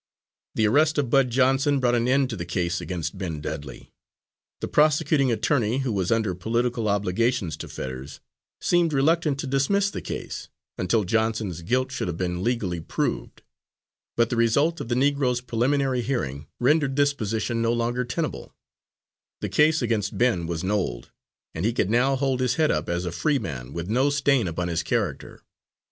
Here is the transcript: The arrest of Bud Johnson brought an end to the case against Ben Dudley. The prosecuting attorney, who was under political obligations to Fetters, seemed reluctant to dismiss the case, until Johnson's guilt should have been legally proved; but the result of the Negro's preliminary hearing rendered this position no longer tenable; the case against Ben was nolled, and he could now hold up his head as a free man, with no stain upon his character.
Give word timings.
The 0.55 0.65
arrest 0.65 0.97
of 0.97 1.11
Bud 1.11 1.29
Johnson 1.29 1.79
brought 1.79 1.93
an 1.93 2.07
end 2.07 2.31
to 2.31 2.35
the 2.35 2.43
case 2.43 2.81
against 2.81 3.19
Ben 3.19 3.39
Dudley. 3.39 3.91
The 4.59 4.67
prosecuting 4.67 5.31
attorney, 5.31 5.77
who 5.85 5.91
was 5.93 6.11
under 6.11 6.33
political 6.33 6.87
obligations 6.87 7.55
to 7.57 7.67
Fetters, 7.67 8.19
seemed 8.59 8.93
reluctant 8.93 9.37
to 9.41 9.45
dismiss 9.45 9.91
the 9.91 10.01
case, 10.01 10.49
until 10.75 11.03
Johnson's 11.03 11.61
guilt 11.61 11.91
should 11.91 12.07
have 12.07 12.17
been 12.17 12.43
legally 12.43 12.79
proved; 12.79 13.43
but 14.17 14.31
the 14.31 14.35
result 14.35 14.81
of 14.81 14.87
the 14.87 14.95
Negro's 14.95 15.39
preliminary 15.39 16.01
hearing 16.01 16.47
rendered 16.59 16.95
this 16.95 17.13
position 17.13 17.61
no 17.61 17.71
longer 17.71 18.03
tenable; 18.03 18.55
the 19.39 19.49
case 19.49 19.83
against 19.83 20.17
Ben 20.17 20.47
was 20.47 20.63
nolled, 20.63 21.11
and 21.53 21.63
he 21.63 21.73
could 21.73 21.91
now 21.91 22.15
hold 22.15 22.41
up 22.41 22.41
his 22.41 22.55
head 22.55 22.71
as 22.71 23.05
a 23.05 23.11
free 23.11 23.37
man, 23.37 23.71
with 23.71 23.87
no 23.87 24.09
stain 24.09 24.47
upon 24.47 24.67
his 24.67 24.81
character. 24.81 25.43